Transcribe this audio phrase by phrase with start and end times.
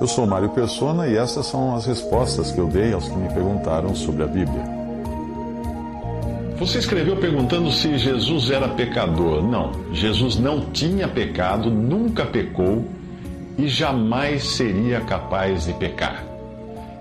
[0.00, 3.28] Eu sou Mário Persona e essas são as respostas que eu dei aos que me
[3.28, 4.64] perguntaram sobre a Bíblia.
[6.56, 9.42] Você escreveu perguntando se Jesus era pecador.
[9.42, 12.84] Não, Jesus não tinha pecado, nunca pecou
[13.58, 16.24] e jamais seria capaz de pecar.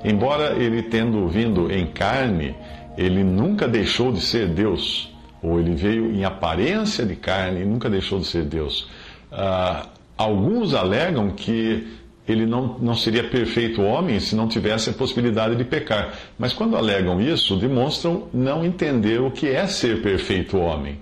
[0.03, 2.55] Embora ele tendo vindo em carne,
[2.97, 7.89] ele nunca deixou de ser Deus, ou ele veio em aparência de carne e nunca
[7.89, 8.89] deixou de ser Deus.
[9.31, 11.98] Uh, alguns alegam que
[12.31, 16.13] ele não, não seria perfeito homem se não tivesse a possibilidade de pecar.
[16.37, 20.99] Mas quando alegam isso, demonstram não entender o que é ser perfeito homem.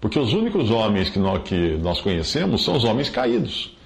[0.00, 3.76] Porque os únicos homens que nós, que nós conhecemos são os homens caídos.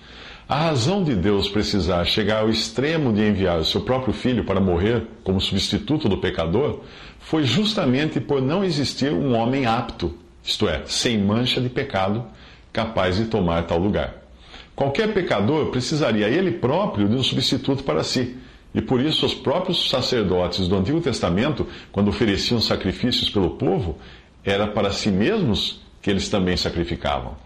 [0.48, 4.60] A razão de Deus precisar chegar ao extremo de enviar o seu próprio filho para
[4.60, 6.80] morrer como substituto do pecador
[7.20, 12.27] foi justamente por não existir um homem apto, isto é, sem mancha de pecado,
[12.72, 14.21] capaz de tomar tal lugar.
[14.83, 18.36] Qualquer pecador precisaria ele próprio de um substituto para si.
[18.75, 23.97] E por isso os próprios sacerdotes do Antigo Testamento, quando ofereciam sacrifícios pelo povo,
[24.44, 27.36] era para si mesmos que eles também sacrificavam.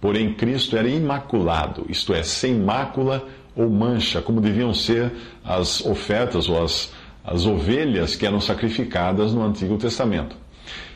[0.00, 5.12] Porém, Cristo era imaculado, isto é, sem mácula ou mancha, como deviam ser
[5.44, 6.92] as ofertas ou as,
[7.24, 10.34] as ovelhas que eram sacrificadas no Antigo Testamento.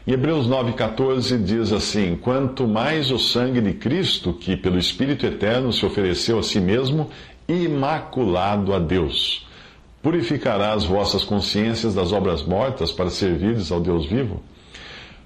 [0.06, 5.72] Em Hebreus 9,14 diz assim: Quanto mais o sangue de Cristo, que pelo Espírito Eterno
[5.72, 7.08] se ofereceu a si mesmo,
[7.48, 9.46] imaculado a Deus,
[10.02, 14.42] purificará as vossas consciências das obras mortas para servires ao Deus vivo?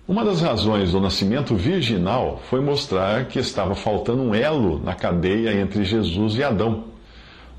[0.07, 5.61] Uma das razões do nascimento virginal foi mostrar que estava faltando um elo na cadeia
[5.61, 6.85] entre Jesus e Adão.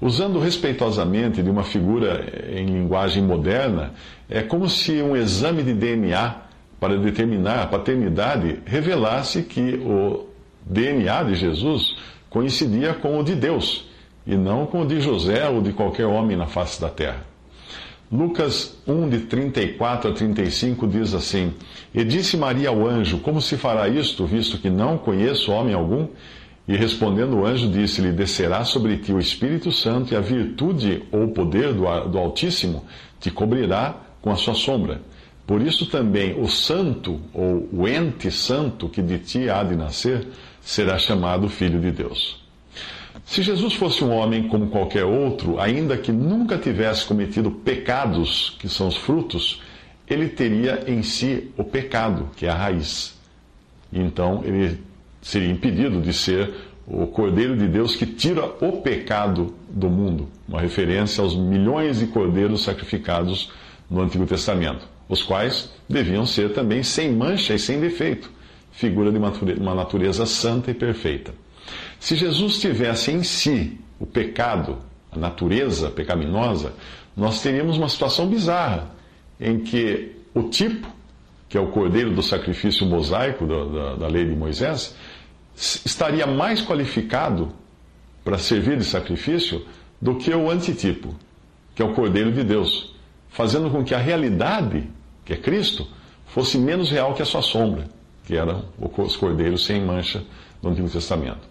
[0.01, 3.91] Usando respeitosamente de uma figura em linguagem moderna,
[4.29, 6.48] é como se um exame de DNA
[6.79, 10.28] para determinar a paternidade, revelasse que o
[10.66, 11.95] DNA de Jesus
[12.29, 13.90] coincidia com o de Deus,
[14.25, 17.29] e não com o de José ou de qualquer homem na face da terra.
[18.12, 21.53] Lucas 1, de 34 a 35 diz assim:
[21.94, 26.07] E disse Maria ao anjo: Como se fará isto, visto que não conheço homem algum?
[26.68, 31.25] E respondendo o anjo, disse-lhe: Descerá sobre ti o Espírito Santo, e a virtude ou
[31.25, 32.84] o poder do, Altíssimo
[33.19, 35.01] te cobrirá com a sua sombra.
[35.49, 40.27] Por isso também o santo, ou o ente santo que de ti há de nascer,
[40.61, 42.39] será chamado Filho de Deus.
[43.25, 48.69] Se Jesus fosse um homem como qualquer outro, ainda que nunca tivesse cometido pecados, que
[48.69, 49.59] são os frutos,
[50.07, 53.17] ele teria em si o pecado, que é a raiz.
[53.91, 54.79] Então ele
[55.19, 56.53] seria impedido de ser
[56.85, 62.05] o Cordeiro de Deus que tira o pecado do mundo, uma referência aos milhões de
[62.05, 63.51] cordeiros sacrificados
[63.89, 68.31] no Antigo Testamento os quais deviam ser também sem mancha e sem defeito,
[68.71, 71.33] figura de uma natureza santa e perfeita.
[71.99, 74.77] Se Jesus tivesse em si o pecado,
[75.11, 76.73] a natureza pecaminosa,
[77.17, 78.91] nós teríamos uma situação bizarra,
[79.39, 80.87] em que o tipo,
[81.49, 84.95] que é o cordeiro do sacrifício mosaico da, da, da lei de Moisés,
[85.55, 87.51] estaria mais qualificado
[88.23, 89.65] para servir de sacrifício
[89.99, 91.15] do que o antitipo,
[91.73, 92.95] que é o cordeiro de Deus,
[93.29, 94.87] fazendo com que a realidade
[95.29, 95.88] que é Cristo,
[96.25, 97.85] fosse menos real que a sua sombra,
[98.25, 100.23] que eram os cordeiros sem mancha
[100.59, 101.47] do Antigo Testamento.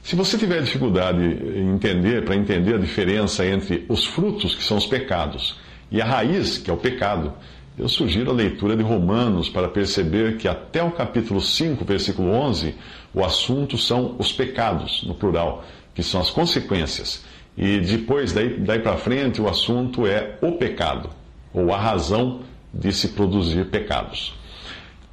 [0.00, 4.76] Se você tiver dificuldade em entender, para entender a diferença entre os frutos, que são
[4.76, 5.58] os pecados,
[5.90, 7.32] e a raiz, que é o pecado,
[7.76, 12.76] eu sugiro a leitura de Romanos para perceber que até o capítulo 5, versículo 11,
[13.12, 17.24] o assunto são os pecados, no plural, que são as consequências.
[17.56, 21.10] E depois, daí, daí para frente, o assunto é o pecado,
[21.52, 24.34] ou a razão de se produzir pecados.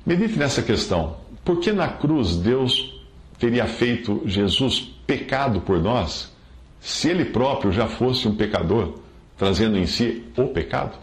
[0.06, 1.18] Medite nessa questão.
[1.44, 3.02] Por que na cruz Deus
[3.40, 6.34] teria feito Jesus pecado por nós,
[6.80, 8.96] se ele próprio já fosse um pecador,
[9.38, 10.98] trazendo em si o pecado?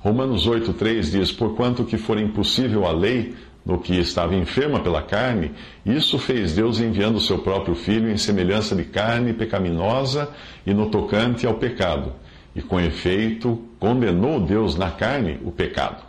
[0.00, 3.34] Romanos 8,3 diz: Porquanto que for impossível a lei
[3.64, 5.50] no que estava enferma pela carne,
[5.84, 10.30] isso fez Deus enviando o seu próprio Filho em semelhança de carne pecaminosa
[10.66, 12.12] e no tocante ao pecado
[12.58, 16.02] e com efeito condenou Deus na carne o pecado.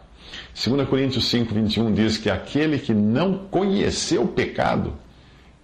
[0.53, 4.93] 2 Coríntios 5, 21 diz que aquele que não conheceu o pecado,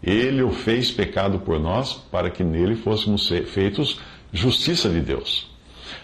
[0.02, 4.00] Ele o fez pecado por nós, para que nele fôssemos feitos
[4.32, 5.50] justiça de Deus.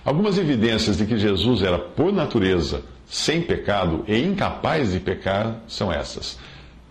[0.03, 5.91] Algumas evidências de que Jesus era, por natureza, sem pecado e incapaz de pecar são
[5.91, 6.39] essas.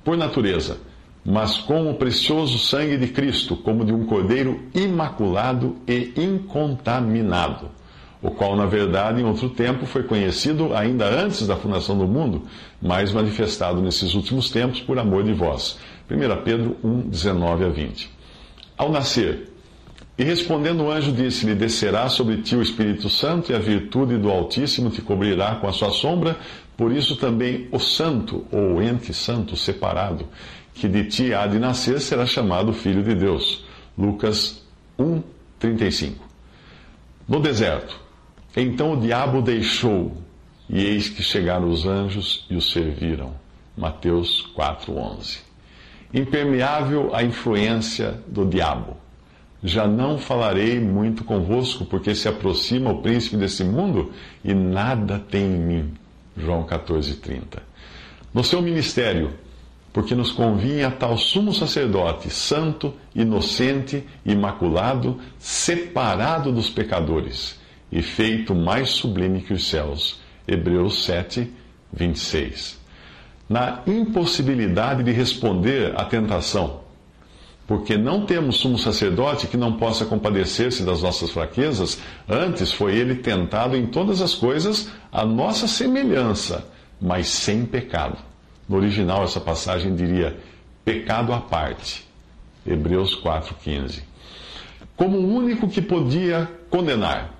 [0.04, 0.78] Por natureza,
[1.25, 7.69] mas com o precioso sangue de Cristo, como de um cordeiro imaculado e incontaminado,
[8.22, 12.43] o qual, na verdade, em outro tempo foi conhecido ainda antes da fundação do mundo,
[12.81, 15.78] mas manifestado nesses últimos tempos por amor de vós.
[16.11, 18.11] 1 Pedro 1, 19 a 20.
[18.76, 19.50] Ao nascer,
[20.20, 24.31] e respondendo o anjo disse-lhe: Descerá sobre ti o Espírito Santo, e a virtude do
[24.31, 26.37] Altíssimo te cobrirá com a sua sombra,
[26.81, 30.27] por isso também o santo, ou ente santo, separado,
[30.73, 33.67] que de ti há de nascer, será chamado Filho de Deus.
[33.99, 34.67] Lucas
[34.99, 35.23] 1,
[35.59, 36.27] 35.
[37.29, 38.00] No deserto,
[38.56, 40.17] então o diabo deixou,
[40.71, 43.35] e eis que chegaram os anjos e o serviram.
[43.76, 45.38] Mateus 4, 11.
[46.15, 48.97] Impermeável à influência do diabo
[49.62, 54.11] já não falarei muito convosco, porque se aproxima o príncipe desse mundo
[54.43, 56.00] e nada tem em mim.
[56.37, 57.62] João 14, 30.
[58.32, 59.32] No seu ministério,
[59.93, 67.59] porque nos convinha tal sumo sacerdote, santo, inocente, imaculado, separado dos pecadores
[67.91, 70.21] e feito mais sublime que os céus.
[70.47, 71.50] Hebreus 7,
[71.93, 72.79] 26.
[73.49, 76.80] Na impossibilidade de responder à tentação,
[77.70, 83.14] porque não temos sumo sacerdote que não possa compadecer-se das nossas fraquezas, antes foi ele
[83.14, 86.67] tentado em todas as coisas a nossa semelhança,
[87.00, 88.19] mas sem pecado.
[88.69, 90.37] No original, essa passagem diria
[90.84, 92.05] pecado à parte.
[92.67, 94.02] Hebreus 4,15.
[94.96, 97.32] Como o único que podia condenar.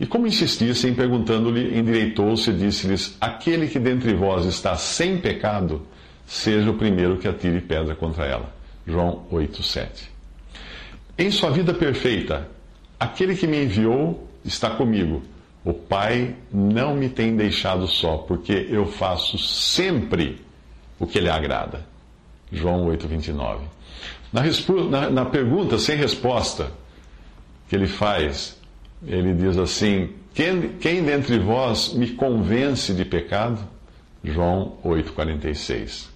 [0.00, 5.86] E como insistissem, perguntando-lhe, endireitou-se e disse-lhes: Aquele que dentre vós está sem pecado,
[6.26, 8.57] seja o primeiro que atire pedra contra ela.
[8.88, 10.08] João 8,7.
[11.18, 12.48] Em sua vida perfeita,
[12.98, 15.22] aquele que me enviou está comigo.
[15.62, 20.40] O Pai não me tem deixado só, porque eu faço sempre
[20.98, 21.86] o que lhe agrada.
[22.50, 23.58] João 8,29.
[24.32, 24.42] Na,
[24.90, 26.72] na, na pergunta sem resposta
[27.68, 28.58] que ele faz,
[29.06, 33.60] ele diz assim: Quem, quem dentre vós me convence de pecado?
[34.24, 36.06] João 8,46.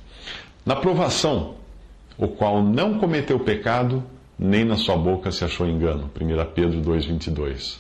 [0.64, 1.56] Na provação,
[2.22, 4.00] o qual não cometeu pecado,
[4.38, 6.08] nem na sua boca se achou engano.
[6.14, 7.78] 1 Pedro 2,22.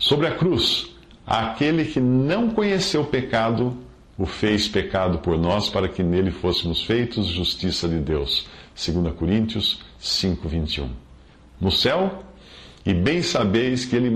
[0.00, 0.90] Sobre a cruz,
[1.24, 3.72] aquele que não conheceu pecado,
[4.18, 8.48] o fez pecado por nós, para que nele fôssemos feitos justiça de Deus.
[8.74, 10.88] 2 Coríntios 5,21.
[11.60, 12.24] No céu,
[12.84, 14.10] e bem sabeis que ele,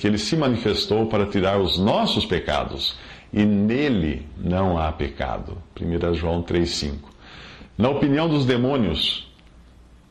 [0.00, 2.96] que ele se manifestou para tirar os nossos pecados,
[3.32, 5.58] e nele não há pecado.
[5.80, 7.11] 1 João 3,5
[7.76, 9.30] na opinião dos demônios,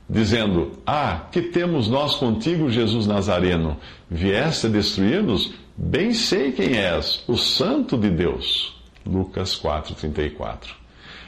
[0.09, 3.77] dizendo: Ah, que temos nós contigo, Jesus Nazareno?
[4.09, 5.53] Vieste a destruir-nos?
[5.75, 8.79] Bem sei quem és, o Santo de Deus.
[9.05, 10.75] Lucas 4,34.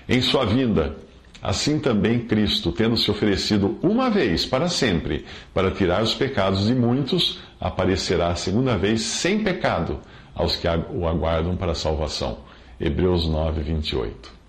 [0.07, 0.95] Em sua vinda,
[1.41, 6.75] assim também Cristo, tendo se oferecido uma vez para sempre para tirar os pecados de
[6.75, 9.99] muitos, aparecerá a segunda vez sem pecado
[10.35, 12.39] aos que o aguardam para a salvação.
[12.79, 14.42] Hebreus 9, 28.